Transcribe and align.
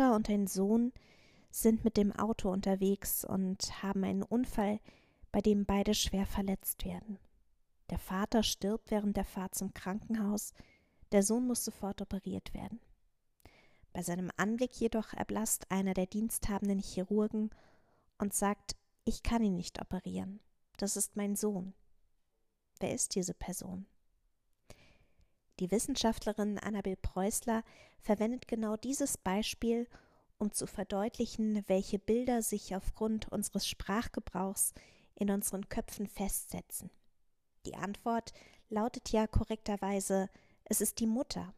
Vater 0.00 0.16
und 0.16 0.30
ein 0.30 0.46
Sohn 0.46 0.94
sind 1.50 1.84
mit 1.84 1.98
dem 1.98 2.10
Auto 2.10 2.50
unterwegs 2.50 3.22
und 3.22 3.82
haben 3.82 4.02
einen 4.02 4.22
Unfall, 4.22 4.80
bei 5.30 5.42
dem 5.42 5.66
beide 5.66 5.92
schwer 5.92 6.24
verletzt 6.24 6.86
werden. 6.86 7.18
Der 7.90 7.98
Vater 7.98 8.42
stirbt 8.42 8.90
während 8.90 9.18
der 9.18 9.26
Fahrt 9.26 9.54
zum 9.54 9.74
Krankenhaus, 9.74 10.54
der 11.12 11.22
Sohn 11.22 11.46
muss 11.46 11.66
sofort 11.66 12.00
operiert 12.00 12.54
werden. 12.54 12.80
Bei 13.92 14.02
seinem 14.02 14.30
Anblick 14.38 14.72
jedoch 14.80 15.12
erblasst 15.12 15.70
einer 15.70 15.92
der 15.92 16.06
diensthabenden 16.06 16.78
Chirurgen 16.78 17.50
und 18.16 18.32
sagt, 18.32 18.76
ich 19.04 19.22
kann 19.22 19.42
ihn 19.42 19.56
nicht 19.56 19.82
operieren, 19.82 20.40
das 20.78 20.96
ist 20.96 21.14
mein 21.14 21.36
Sohn. 21.36 21.74
Wer 22.78 22.94
ist 22.94 23.16
diese 23.16 23.34
Person? 23.34 23.84
Die 25.60 25.70
Wissenschaftlerin 25.70 26.58
Annabel 26.58 26.96
Preußler 26.96 27.62
verwendet 28.00 28.48
genau 28.48 28.78
dieses 28.78 29.18
Beispiel, 29.18 29.86
um 30.38 30.52
zu 30.52 30.66
verdeutlichen, 30.66 31.62
welche 31.66 31.98
Bilder 31.98 32.40
sich 32.40 32.74
aufgrund 32.74 33.30
unseres 33.30 33.68
Sprachgebrauchs 33.68 34.72
in 35.14 35.30
unseren 35.30 35.68
Köpfen 35.68 36.06
festsetzen. 36.06 36.90
Die 37.66 37.76
Antwort 37.76 38.32
lautet 38.70 39.10
ja 39.10 39.26
korrekterweise 39.26 40.30
es 40.64 40.80
ist 40.80 40.98
die 40.98 41.06
Mutter. 41.06 41.52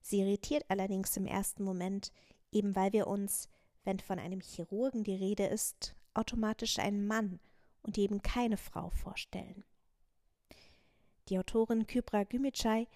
Sie 0.00 0.20
irritiert 0.20 0.64
allerdings 0.68 1.14
im 1.18 1.26
ersten 1.26 1.64
Moment, 1.64 2.10
eben 2.52 2.74
weil 2.74 2.94
wir 2.94 3.06
uns, 3.06 3.50
wenn 3.84 4.00
von 4.00 4.18
einem 4.18 4.40
Chirurgen 4.40 5.04
die 5.04 5.16
Rede 5.16 5.44
ist, 5.44 5.94
automatisch 6.14 6.78
einen 6.78 7.06
Mann 7.06 7.38
und 7.82 7.98
eben 7.98 8.22
keine 8.22 8.56
Frau 8.56 8.88
vorstellen. 8.88 9.64
Die 11.28 11.38
Autorin 11.38 11.86
Kybra 11.86 12.24
Gümüşay 12.24 12.88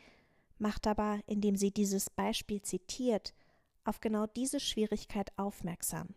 macht 0.58 0.86
aber, 0.86 1.20
indem 1.27 1.56
sie 1.56 1.70
dieses 1.70 2.08
Beispiel 2.08 2.62
zitiert, 2.62 3.34
auf 3.84 4.00
genau 4.00 4.27
diese 4.27 4.61
Schwierigkeit 4.61 5.36
aufmerksam, 5.36 6.14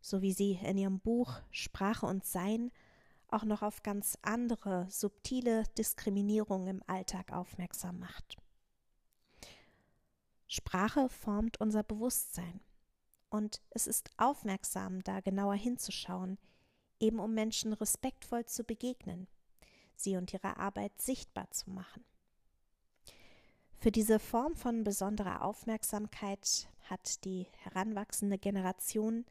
so 0.00 0.20
wie 0.20 0.32
sie 0.32 0.58
in 0.62 0.76
ihrem 0.76 1.00
Buch 1.00 1.40
Sprache 1.50 2.06
und 2.06 2.24
Sein 2.24 2.70
auch 3.28 3.44
noch 3.44 3.62
auf 3.62 3.82
ganz 3.82 4.18
andere 4.20 4.86
subtile 4.90 5.64
Diskriminierungen 5.78 6.68
im 6.68 6.82
Alltag 6.86 7.32
aufmerksam 7.32 7.98
macht. 7.98 8.36
Sprache 10.48 11.08
formt 11.08 11.58
unser 11.60 11.82
Bewusstsein. 11.82 12.60
Und 13.30 13.62
es 13.70 13.86
ist 13.86 14.10
aufmerksam, 14.18 15.02
da 15.02 15.20
genauer 15.20 15.54
hinzuschauen, 15.54 16.36
eben 17.00 17.18
um 17.18 17.32
Menschen 17.32 17.72
respektvoll 17.72 18.44
zu 18.44 18.62
begegnen, 18.62 19.28
sie 19.96 20.16
und 20.16 20.32
ihre 20.32 20.56
Arbeit 20.56 21.00
sichtbar 21.00 21.50
zu 21.50 21.70
machen. 21.70 22.04
Für 23.78 23.90
diese 23.90 24.18
Form 24.18 24.54
von 24.54 24.84
besonderer 24.84 25.44
Aufmerksamkeit 25.44 26.68
hat 26.84 27.24
die 27.24 27.46
heranwachsende 27.64 28.38
Generation 28.38 29.24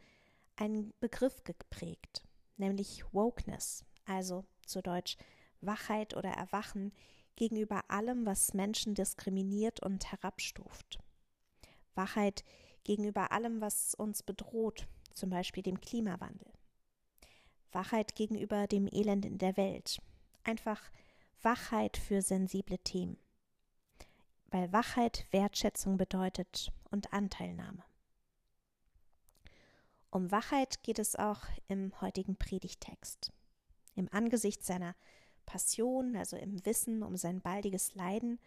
einen 0.57 0.93
Begriff 0.99 1.43
geprägt, 1.43 2.23
nämlich 2.57 3.03
Wokeness, 3.13 3.85
also 4.05 4.43
zu 4.65 4.81
Deutsch 4.81 5.17
Wachheit 5.61 6.17
oder 6.17 6.31
Erwachen 6.31 6.91
gegenüber 7.35 7.89
allem, 7.89 8.25
was 8.25 8.53
Menschen 8.53 8.93
diskriminiert 8.93 9.81
und 9.81 10.11
herabstuft. 10.11 10.99
Wachheit 11.95 12.43
gegenüber 12.83 13.31
allem, 13.31 13.61
was 13.61 13.95
uns 13.95 14.23
bedroht, 14.23 14.87
zum 15.13 15.29
Beispiel 15.29 15.63
dem 15.63 15.79
Klimawandel. 15.79 16.51
Wachheit 17.71 18.15
gegenüber 18.15 18.67
dem 18.67 18.87
Elend 18.91 19.25
in 19.25 19.37
der 19.37 19.55
Welt. 19.55 20.01
Einfach 20.43 20.81
Wachheit 21.41 21.97
für 21.97 22.21
sensible 22.21 22.77
Themen. 22.79 23.17
Weil 24.47 24.71
Wachheit 24.73 25.25
Wertschätzung 25.31 25.97
bedeutet 25.97 26.71
und 26.89 27.13
Anteilnahme. 27.13 27.83
Um 30.09 30.29
Wachheit 30.29 30.83
geht 30.83 30.99
es 30.99 31.15
auch 31.15 31.43
im 31.69 31.93
heutigen 32.01 32.35
Predigtext. 32.35 33.31
Im 33.95 34.09
Angesicht 34.11 34.63
seiner 34.63 34.95
Passion, 35.45 36.17
also 36.17 36.35
im 36.35 36.65
Wissen 36.65 37.01
um 37.01 37.15
sein 37.15 37.39
baldiges 37.39 37.95
Leiden, 37.95 38.39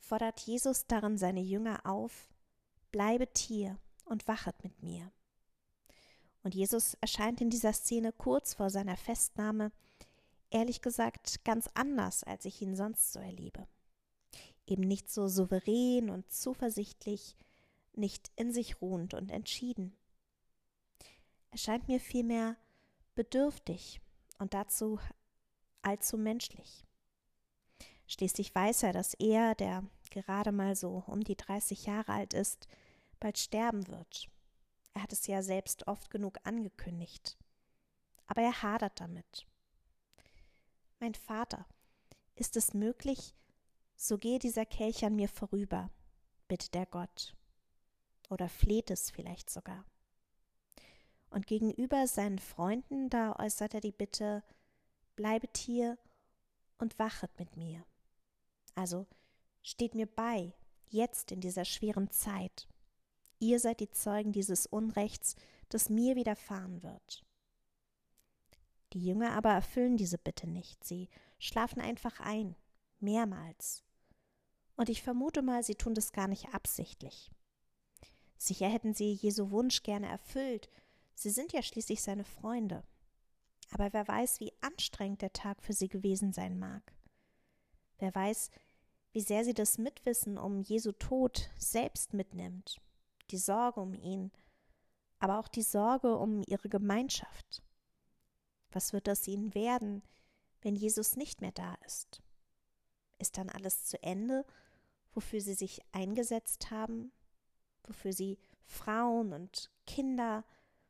fordert 0.00 0.40
Jesus 0.40 0.86
darin 0.86 1.16
seine 1.16 1.40
Jünger 1.40 1.86
auf, 1.86 2.28
bleibet 2.90 3.38
hier 3.38 3.78
und 4.06 4.26
wachet 4.26 4.62
mit 4.64 4.82
mir. 4.82 5.10
Und 6.42 6.54
Jesus 6.54 6.94
erscheint 7.00 7.40
in 7.40 7.50
dieser 7.50 7.72
Szene 7.72 8.12
kurz 8.12 8.54
vor 8.54 8.70
seiner 8.70 8.96
Festnahme, 8.96 9.70
ehrlich 10.50 10.82
gesagt, 10.82 11.44
ganz 11.44 11.68
anders, 11.74 12.24
als 12.24 12.44
ich 12.44 12.60
ihn 12.62 12.76
sonst 12.76 13.12
so 13.12 13.20
erlebe. 13.20 13.66
Eben 14.66 14.82
nicht 14.82 15.10
so 15.10 15.28
souverän 15.28 16.10
und 16.10 16.30
zuversichtlich, 16.30 17.36
nicht 17.92 18.30
in 18.36 18.52
sich 18.52 18.80
ruhend 18.80 19.14
und 19.14 19.30
entschieden. 19.30 19.96
Er 21.50 21.58
scheint 21.58 21.88
mir 21.88 22.00
vielmehr 22.00 22.56
bedürftig 23.14 24.00
und 24.38 24.54
dazu 24.54 25.00
allzu 25.82 26.18
menschlich. 26.18 26.84
Schließlich 28.06 28.54
weiß 28.54 28.84
er, 28.84 28.92
dass 28.92 29.14
er, 29.14 29.54
der 29.54 29.84
gerade 30.10 30.52
mal 30.52 30.76
so 30.76 31.02
um 31.06 31.22
die 31.22 31.36
30 31.36 31.86
Jahre 31.86 32.12
alt 32.12 32.34
ist, 32.34 32.68
bald 33.20 33.38
sterben 33.38 33.86
wird. 33.88 34.28
Er 34.94 35.02
hat 35.02 35.12
es 35.12 35.26
ja 35.26 35.42
selbst 35.42 35.86
oft 35.86 36.10
genug 36.10 36.38
angekündigt. 36.44 37.36
Aber 38.26 38.42
er 38.42 38.62
hadert 38.62 39.00
damit. 39.00 39.47
Mein 41.00 41.14
Vater, 41.14 41.64
ist 42.34 42.56
es 42.56 42.74
möglich, 42.74 43.34
so 43.96 44.18
gehe 44.18 44.38
dieser 44.38 44.66
Kelch 44.66 45.04
an 45.04 45.14
mir 45.16 45.28
vorüber, 45.28 45.90
bittet 46.48 46.74
der 46.74 46.86
Gott. 46.86 47.36
Oder 48.30 48.48
fleht 48.48 48.90
es 48.90 49.10
vielleicht 49.10 49.48
sogar. 49.48 49.84
Und 51.30 51.46
gegenüber 51.46 52.06
seinen 52.06 52.38
Freunden, 52.38 53.10
da 53.10 53.36
äußert 53.38 53.74
er 53.74 53.80
die 53.80 53.92
Bitte, 53.92 54.42
bleibet 55.14 55.56
hier 55.56 55.98
und 56.78 56.98
wachet 56.98 57.30
mit 57.38 57.56
mir. 57.56 57.84
Also 58.74 59.06
steht 59.62 59.94
mir 59.94 60.06
bei, 60.06 60.52
jetzt 60.88 61.32
in 61.32 61.40
dieser 61.40 61.64
schweren 61.64 62.10
Zeit. 62.10 62.68
Ihr 63.38 63.60
seid 63.60 63.80
die 63.80 63.90
Zeugen 63.90 64.32
dieses 64.32 64.66
Unrechts, 64.66 65.36
das 65.68 65.90
mir 65.90 66.16
widerfahren 66.16 66.82
wird. 66.82 67.24
Die 68.92 69.04
Jünger 69.04 69.32
aber 69.32 69.50
erfüllen 69.50 69.96
diese 69.96 70.18
Bitte 70.18 70.48
nicht, 70.48 70.84
sie 70.84 71.08
schlafen 71.38 71.80
einfach 71.80 72.20
ein, 72.20 72.56
mehrmals. 73.00 73.84
Und 74.76 74.88
ich 74.88 75.02
vermute 75.02 75.42
mal, 75.42 75.62
sie 75.62 75.74
tun 75.74 75.94
das 75.94 76.12
gar 76.12 76.28
nicht 76.28 76.54
absichtlich. 76.54 77.30
Sicher 78.38 78.68
hätten 78.68 78.94
sie 78.94 79.12
Jesu 79.12 79.50
Wunsch 79.50 79.82
gerne 79.82 80.08
erfüllt, 80.08 80.70
sie 81.14 81.30
sind 81.30 81.52
ja 81.52 81.62
schließlich 81.62 82.00
seine 82.00 82.24
Freunde. 82.24 82.84
Aber 83.70 83.92
wer 83.92 84.06
weiß, 84.08 84.40
wie 84.40 84.52
anstrengend 84.60 85.20
der 85.20 85.32
Tag 85.32 85.62
für 85.62 85.72
sie 85.72 85.88
gewesen 85.88 86.32
sein 86.32 86.58
mag. 86.58 86.94
Wer 87.98 88.14
weiß, 88.14 88.50
wie 89.12 89.20
sehr 89.20 89.44
sie 89.44 89.54
das 89.54 89.78
Mitwissen 89.78 90.38
um 90.38 90.62
Jesu 90.62 90.92
Tod 90.92 91.50
selbst 91.58 92.14
mitnimmt, 92.14 92.80
die 93.30 93.36
Sorge 93.36 93.80
um 93.80 93.94
ihn, 93.94 94.30
aber 95.18 95.38
auch 95.38 95.48
die 95.48 95.62
Sorge 95.62 96.16
um 96.16 96.42
ihre 96.46 96.68
Gemeinschaft. 96.68 97.62
Was 98.70 98.92
wird 98.92 99.08
aus 99.08 99.26
ihnen 99.26 99.54
werden, 99.54 100.02
wenn 100.60 100.76
Jesus 100.76 101.16
nicht 101.16 101.40
mehr 101.40 101.52
da 101.52 101.74
ist? 101.86 102.22
Ist 103.18 103.38
dann 103.38 103.48
alles 103.48 103.84
zu 103.86 104.02
Ende, 104.02 104.44
wofür 105.12 105.40
sie 105.40 105.54
sich 105.54 105.80
eingesetzt 105.92 106.70
haben, 106.70 107.12
wofür 107.84 108.12
sie 108.12 108.38
Frauen 108.64 109.32
und 109.32 109.70
Kinder, 109.86 110.44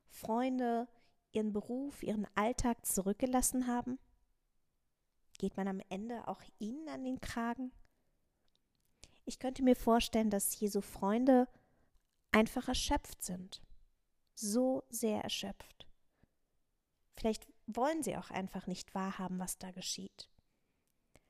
Freunde, 0.08 0.88
ihren 1.32 1.52
Beruf, 1.52 2.02
ihren 2.02 2.26
Alltag 2.34 2.84
zurückgelassen 2.84 3.66
haben? 3.66 3.98
Geht 5.38 5.56
man 5.56 5.68
am 5.68 5.80
Ende 5.88 6.26
auch 6.26 6.42
ihnen 6.58 6.88
an 6.88 7.04
den 7.04 7.20
Kragen? 7.20 7.70
Ich 9.24 9.38
könnte 9.38 9.62
mir 9.62 9.76
vorstellen, 9.76 10.30
dass 10.30 10.58
Jesu 10.58 10.80
Freunde 10.80 11.48
einfach 12.32 12.68
erschöpft 12.68 13.22
sind. 13.22 13.62
So 14.34 14.84
sehr 14.90 15.22
erschöpft. 15.22 15.86
Vielleicht 17.14 17.46
wollen 17.68 18.02
sie 18.02 18.16
auch 18.16 18.30
einfach 18.30 18.66
nicht 18.66 18.94
wahrhaben, 18.94 19.38
was 19.38 19.58
da 19.58 19.70
geschieht. 19.70 20.28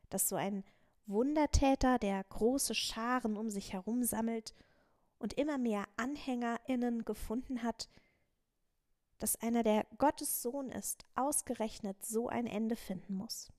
Dass 0.09 0.29
so 0.29 0.37
ein 0.37 0.65
Wundertäter, 1.07 1.99
der 1.99 2.23
große 2.25 2.75
Scharen 2.75 3.37
um 3.37 3.51
sich 3.51 3.73
herum 3.73 4.05
sammelt 4.05 4.55
und 5.19 5.35
immer 5.35 5.59
mehr 5.59 5.85
AnhängerInnen 5.97 7.05
gefunden 7.05 7.63
hat, 7.63 7.89
dass 9.19 9.37
einer, 9.37 9.65
der 9.65 9.85
Gottes 9.99 10.43
Sohn 10.43 10.71
ist, 10.71 11.05
ausgerechnet 11.15 12.05
so 12.05 12.29
ein 12.29 12.47
Ende 12.47 12.77
finden 12.77 13.15
muss. 13.15 13.53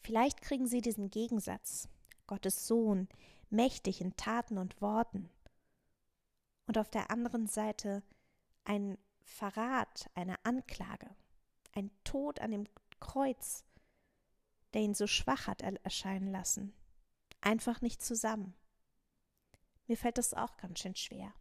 Vielleicht 0.00 0.40
kriegen 0.40 0.68
sie 0.68 0.80
diesen 0.80 1.10
Gegensatz, 1.10 1.88
Gottes 2.28 2.68
Sohn, 2.68 3.08
mächtig 3.50 4.00
in 4.00 4.14
Taten 4.16 4.56
und 4.56 4.80
Worten, 4.80 5.30
und 6.66 6.78
auf 6.78 6.90
der 6.90 7.10
anderen 7.10 7.46
Seite 7.46 8.02
ein 8.64 8.98
Verrat, 9.26 10.08
eine 10.14 10.42
Anklage, 10.44 11.14
ein 11.72 11.90
Tod 12.04 12.40
an 12.40 12.52
dem 12.52 12.64
Kreuz, 13.00 13.64
der 14.72 14.82
ihn 14.82 14.94
so 14.94 15.06
schwach 15.06 15.46
hat 15.46 15.62
erscheinen 15.62 16.30
lassen, 16.30 16.72
einfach 17.40 17.82
nicht 17.82 18.02
zusammen. 18.02 18.54
Mir 19.86 19.96
fällt 19.96 20.16
das 20.16 20.32
auch 20.32 20.56
ganz 20.56 20.78
schön 20.78 20.96
schwer. 20.96 21.34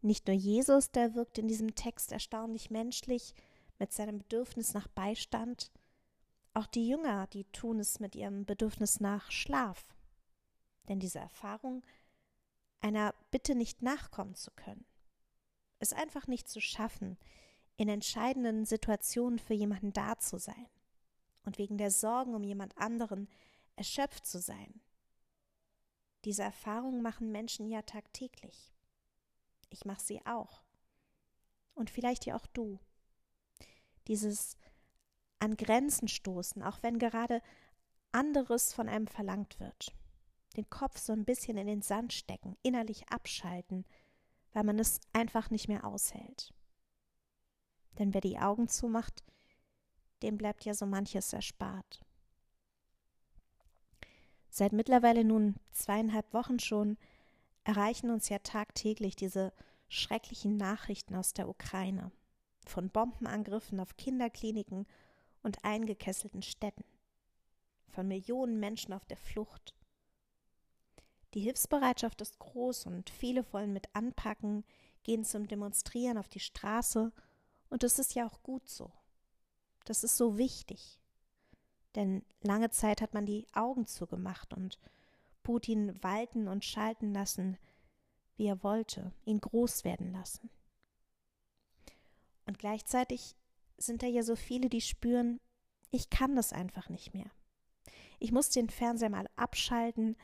Nicht 0.00 0.26
nur 0.26 0.36
Jesus, 0.36 0.90
der 0.90 1.14
wirkt 1.14 1.38
in 1.38 1.46
diesem 1.46 1.74
Text 1.74 2.10
erstaunlich 2.10 2.70
menschlich 2.70 3.34
mit 3.78 3.92
seinem 3.92 4.18
Bedürfnis 4.18 4.74
nach 4.74 4.88
Beistand, 4.88 5.70
auch 6.54 6.66
die 6.66 6.88
Jünger, 6.88 7.26
die 7.28 7.44
tun 7.44 7.78
es 7.78 8.00
mit 8.00 8.14
ihrem 8.14 8.44
Bedürfnis 8.44 9.00
nach 9.00 9.30
Schlaf. 9.30 9.94
Denn 10.88 11.00
diese 11.00 11.18
Erfahrung, 11.18 11.84
einer 12.80 13.14
Bitte 13.30 13.54
nicht 13.54 13.82
nachkommen 13.82 14.34
zu 14.34 14.50
können, 14.50 14.84
es 15.82 15.92
einfach 15.92 16.28
nicht 16.28 16.48
zu 16.48 16.60
schaffen, 16.60 17.18
in 17.76 17.88
entscheidenden 17.88 18.64
Situationen 18.64 19.38
für 19.40 19.54
jemanden 19.54 19.92
da 19.92 20.16
zu 20.16 20.38
sein 20.38 20.68
und 21.44 21.58
wegen 21.58 21.76
der 21.76 21.90
Sorgen 21.90 22.34
um 22.34 22.44
jemand 22.44 22.78
anderen 22.78 23.28
erschöpft 23.74 24.24
zu 24.24 24.40
sein. 24.40 24.80
Diese 26.24 26.42
Erfahrung 26.42 27.02
machen 27.02 27.32
Menschen 27.32 27.66
ja 27.66 27.82
tagtäglich. 27.82 28.72
Ich 29.70 29.84
mache 29.84 30.02
sie 30.02 30.24
auch. 30.24 30.62
Und 31.74 31.90
vielleicht 31.90 32.26
ja 32.26 32.36
auch 32.36 32.46
du. 32.46 32.78
Dieses 34.06 34.56
an 35.40 35.56
Grenzen 35.56 36.06
stoßen, 36.06 36.62
auch 36.62 36.80
wenn 36.84 37.00
gerade 37.00 37.42
anderes 38.12 38.72
von 38.72 38.88
einem 38.88 39.08
verlangt 39.08 39.58
wird. 39.58 39.96
Den 40.56 40.68
Kopf 40.70 40.98
so 40.98 41.12
ein 41.12 41.24
bisschen 41.24 41.56
in 41.56 41.66
den 41.66 41.82
Sand 41.82 42.12
stecken, 42.12 42.56
innerlich 42.62 43.08
abschalten, 43.08 43.84
weil 44.52 44.64
man 44.64 44.78
es 44.78 45.00
einfach 45.12 45.50
nicht 45.50 45.68
mehr 45.68 45.84
aushält. 45.84 46.52
Denn 47.98 48.14
wer 48.14 48.20
die 48.20 48.38
Augen 48.38 48.68
zumacht, 48.68 49.22
dem 50.22 50.38
bleibt 50.38 50.64
ja 50.64 50.74
so 50.74 50.86
manches 50.86 51.32
erspart. 51.32 52.04
Seit 54.48 54.72
mittlerweile 54.72 55.24
nun 55.24 55.56
zweieinhalb 55.72 56.32
Wochen 56.32 56.58
schon 56.58 56.98
erreichen 57.64 58.10
uns 58.10 58.28
ja 58.28 58.38
tagtäglich 58.38 59.16
diese 59.16 59.52
schrecklichen 59.88 60.56
Nachrichten 60.56 61.14
aus 61.14 61.32
der 61.32 61.48
Ukraine 61.48 62.12
von 62.66 62.90
Bombenangriffen 62.90 63.80
auf 63.80 63.96
Kinderkliniken 63.96 64.86
und 65.42 65.64
eingekesselten 65.64 66.42
Städten, 66.42 66.84
von 67.88 68.08
Millionen 68.08 68.60
Menschen 68.60 68.92
auf 68.92 69.04
der 69.04 69.16
Flucht. 69.16 69.74
Die 71.34 71.40
Hilfsbereitschaft 71.40 72.20
ist 72.20 72.38
groß 72.38 72.86
und 72.86 73.10
viele 73.10 73.50
wollen 73.52 73.72
mit 73.72 73.94
anpacken, 73.94 74.64
gehen 75.02 75.24
zum 75.24 75.48
Demonstrieren 75.48 76.18
auf 76.18 76.28
die 76.28 76.40
Straße, 76.40 77.12
und 77.70 77.82
das 77.82 77.98
ist 77.98 78.14
ja 78.14 78.26
auch 78.26 78.42
gut 78.42 78.68
so. 78.68 78.92
Das 79.86 80.04
ist 80.04 80.18
so 80.18 80.36
wichtig. 80.36 81.00
Denn 81.94 82.22
lange 82.42 82.68
Zeit 82.70 83.00
hat 83.00 83.14
man 83.14 83.24
die 83.24 83.46
Augen 83.54 83.86
zugemacht 83.86 84.52
und 84.52 84.78
Putin 85.42 85.98
walten 86.02 86.48
und 86.48 86.66
schalten 86.66 87.14
lassen, 87.14 87.56
wie 88.36 88.46
er 88.46 88.62
wollte, 88.62 89.12
ihn 89.24 89.40
groß 89.40 89.84
werden 89.84 90.12
lassen. 90.12 90.50
Und 92.44 92.58
gleichzeitig 92.58 93.36
sind 93.78 94.02
da 94.02 94.06
ja 94.06 94.22
so 94.22 94.36
viele, 94.36 94.68
die 94.68 94.82
spüren, 94.82 95.40
ich 95.90 96.10
kann 96.10 96.36
das 96.36 96.52
einfach 96.52 96.90
nicht 96.90 97.14
mehr. 97.14 97.30
Ich 98.18 98.32
muss 98.32 98.50
den 98.50 98.68
Fernseher 98.68 99.10
mal 99.10 99.28
abschalten, 99.36 100.16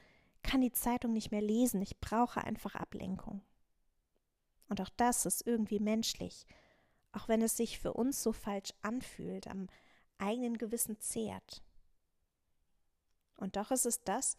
kann 0.43 0.61
die 0.61 0.73
Zeitung 0.73 1.13
nicht 1.13 1.31
mehr 1.31 1.43
lesen, 1.43 1.83
ich 1.83 1.99
brauche 2.01 2.43
einfach 2.43 2.75
Ablenkung. 2.75 3.43
Und 4.69 4.81
auch 4.81 4.91
das 4.97 5.27
ist 5.27 5.47
irgendwie 5.47 5.81
menschlich, 5.81 6.47
auch 7.13 7.29
wenn 7.29 7.43
es 7.43 7.57
sich 7.57 7.79
für 7.79 7.95
uns 7.95 8.23
so 8.23 8.33
falsch 8.33 8.73
anfühlt, 8.83 9.49
am 9.49 9.69
eigenen 10.19 10.59
Gewissen 10.59 11.01
zehrt. 11.01 11.63
Und 13.37 13.57
doch 13.57 13.71
ist 13.71 13.87
es 13.87 14.03
das, 14.03 14.37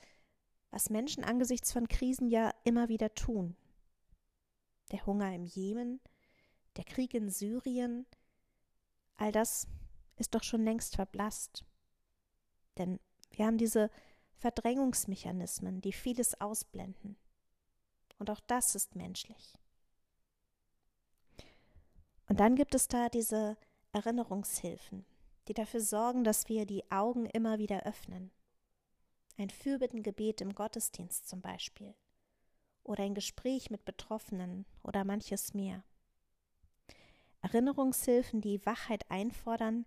was 0.72 0.90
Menschen 0.90 1.24
angesichts 1.24 1.72
von 1.72 1.88
Krisen 1.88 2.28
ja 2.28 2.54
immer 2.64 2.90
wieder 2.90 3.14
tun. 3.16 3.56
Der 4.92 5.06
Hunger 5.06 5.34
im 5.34 5.46
Jemen, 5.46 6.00
der 6.78 6.84
Krieg 6.84 7.14
in 7.14 7.30
Syrien, 7.30 8.06
all 9.16 9.32
das 9.32 9.68
ist 10.18 10.36
doch 10.36 10.44
schon 10.44 10.64
längst 10.64 10.96
verblasst. 10.96 11.66
Denn 12.78 13.00
wir 13.32 13.46
haben 13.46 13.58
diese 13.58 13.90
Verdrängungsmechanismen, 14.40 15.82
die 15.82 15.92
vieles 15.92 16.40
ausblenden. 16.40 17.18
Und 18.18 18.30
auch 18.30 18.40
das 18.48 18.74
ist 18.74 18.96
menschlich. 18.96 19.58
Und 22.28 22.40
dann 22.40 22.56
gibt 22.56 22.74
es 22.74 22.88
da 22.88 23.10
diese 23.10 23.58
Erinnerungshilfen, 23.92 25.06
die 25.48 25.54
dafür 25.54 25.82
sorgen, 25.82 26.24
dass 26.24 26.48
wir 26.48 26.66
die 26.66 26.90
Augen 26.92 27.26
immer 27.26 27.60
wieder 27.60 27.84
öffnen. 27.84 28.32
Ein 29.38 29.50
Fürbittengebet 29.50 30.42
im 30.42 30.54
Gottesdienst 30.54 31.28
zum 31.28 31.42
Beispiel. 31.42 31.96
Oder 32.84 33.04
ein 33.04 33.16
Gespräch 33.16 33.70
mit 33.70 33.84
Betroffenen 33.84 34.66
oder 34.84 35.04
manches 35.04 35.54
mehr. 35.54 35.84
Erinnerungshilfen, 37.42 38.42
die 38.42 38.66
Wachheit 38.66 39.10
einfordern, 39.10 39.86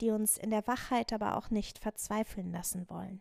die 0.00 0.10
uns 0.10 0.38
in 0.38 0.50
der 0.50 0.66
Wachheit 0.66 1.12
aber 1.12 1.36
auch 1.36 1.50
nicht 1.50 1.78
verzweifeln 1.78 2.52
lassen 2.52 2.88
wollen. 2.88 3.20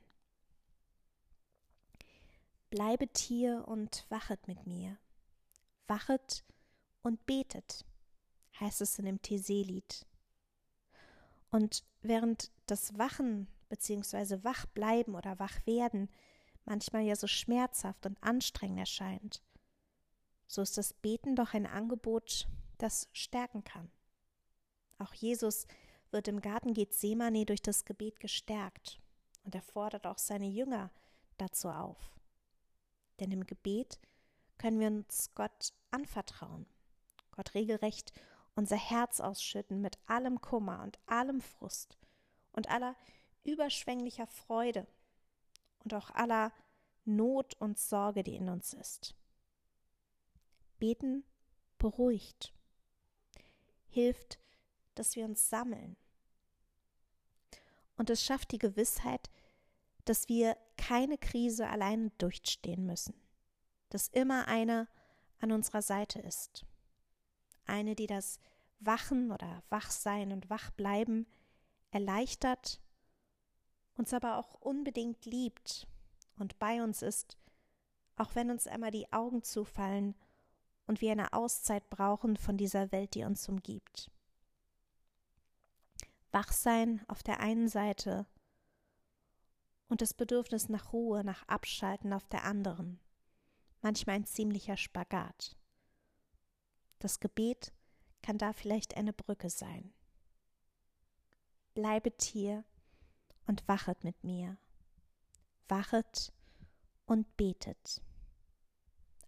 Bleibet 2.69 3.17
hier 3.17 3.67
und 3.67 4.05
wachet 4.09 4.47
mit 4.47 4.67
mir. 4.67 4.97
Wachet 5.87 6.43
und 7.01 7.25
betet, 7.25 7.85
heißt 8.59 8.81
es 8.81 8.99
in 8.99 9.05
dem 9.05 9.21
Theselied. 9.21 10.05
Und 11.49 11.83
während 12.01 12.51
das 12.67 12.97
Wachen 12.97 13.47
bzw. 13.69 14.43
Wachbleiben 14.43 15.15
oder 15.15 15.39
Wachwerden 15.39 16.09
manchmal 16.65 17.03
ja 17.03 17.15
so 17.15 17.27
schmerzhaft 17.27 18.05
und 18.05 18.21
anstrengend 18.21 18.79
erscheint, 18.79 19.41
so 20.47 20.61
ist 20.61 20.77
das 20.77 20.93
Beten 20.93 21.35
doch 21.35 21.53
ein 21.53 21.65
Angebot, 21.65 22.47
das 22.77 23.07
stärken 23.13 23.63
kann. 23.63 23.91
Auch 24.97 25.13
Jesus 25.13 25.67
wird 26.11 26.27
im 26.27 26.41
Garten 26.41 26.73
Gethsemane 26.73 27.45
durch 27.45 27.61
das 27.61 27.85
Gebet 27.85 28.19
gestärkt 28.19 28.99
und 29.43 29.53
er 29.55 29.61
fordert 29.61 30.07
auch 30.07 30.17
seine 30.17 30.47
Jünger 30.47 30.91
dazu 31.37 31.69
auf. 31.69 32.18
Denn 33.19 33.31
im 33.31 33.45
Gebet 33.45 33.99
können 34.57 34.79
wir 34.79 34.87
uns 34.87 35.31
Gott 35.35 35.73
anvertrauen, 35.91 36.65
Gott 37.31 37.53
regelrecht 37.53 38.13
unser 38.55 38.75
Herz 38.75 39.21
ausschütten 39.21 39.79
mit 39.81 39.97
allem 40.05 40.41
Kummer 40.41 40.83
und 40.83 40.99
allem 41.05 41.39
Frust 41.39 41.97
und 42.51 42.69
aller 42.69 42.95
überschwänglicher 43.45 44.27
Freude 44.27 44.85
und 45.83 45.93
auch 45.93 46.11
aller 46.11 46.51
Not 47.05 47.55
und 47.55 47.79
Sorge, 47.79 48.23
die 48.23 48.35
in 48.35 48.49
uns 48.49 48.73
ist. 48.73 49.15
Beten 50.77 51.23
beruhigt, 51.77 52.53
hilft, 53.87 54.39
dass 54.95 55.15
wir 55.15 55.25
uns 55.25 55.49
sammeln. 55.49 55.95
Und 57.95 58.09
es 58.09 58.23
schafft 58.23 58.51
die 58.51 58.59
Gewissheit, 58.59 59.29
dass 60.05 60.27
wir 60.27 60.57
keine 60.79 61.17
Krise 61.17 61.67
allein 61.67 62.11
durchstehen 62.17 62.85
müssen, 62.85 63.13
dass 63.89 64.07
immer 64.07 64.47
eine 64.47 64.87
an 65.39 65.51
unserer 65.51 65.81
Seite 65.81 66.19
ist. 66.19 66.65
Eine, 67.65 67.95
die 67.95 68.07
das 68.07 68.39
Wachen 68.79 69.31
oder 69.31 69.61
Wachsein 69.69 70.31
und 70.31 70.49
Wachbleiben 70.49 71.27
erleichtert, 71.91 72.79
uns 73.95 74.13
aber 74.13 74.37
auch 74.37 74.55
unbedingt 74.61 75.25
liebt 75.25 75.85
und 76.37 76.57
bei 76.59 76.81
uns 76.81 77.01
ist, 77.01 77.37
auch 78.15 78.35
wenn 78.35 78.49
uns 78.49 78.65
einmal 78.65 78.91
die 78.91 79.11
Augen 79.11 79.43
zufallen 79.43 80.15
und 80.87 81.01
wir 81.01 81.11
eine 81.11 81.33
Auszeit 81.33 81.89
brauchen 81.89 82.37
von 82.37 82.55
dieser 82.57 82.91
Welt, 82.93 83.15
die 83.15 83.25
uns 83.25 83.47
umgibt. 83.49 84.09
Wachsein 86.31 87.03
auf 87.07 87.21
der 87.21 87.41
einen 87.41 87.67
Seite 87.67 88.25
und 89.89 90.01
das 90.01 90.13
Bedürfnis 90.13 90.69
nach 90.69 90.93
Ruhe, 90.93 91.23
nach 91.23 91.47
Abschalten 91.47 92.13
auf 92.13 92.27
der 92.27 92.45
anderen. 92.45 92.99
Manchmal 93.81 94.17
ein 94.17 94.25
ziemlicher 94.25 94.77
Spagat. 94.77 95.57
Das 96.99 97.19
Gebet 97.19 97.73
kann 98.21 98.37
da 98.37 98.53
vielleicht 98.53 98.95
eine 98.97 99.13
Brücke 99.13 99.49
sein. 99.49 99.93
Bleibet 101.73 102.21
hier 102.21 102.63
und 103.47 103.67
wachet 103.67 104.03
mit 104.03 104.23
mir. 104.23 104.57
Wachet 105.67 106.33
und 107.05 107.37
betet. 107.37 108.01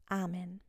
Amen. 0.07 0.61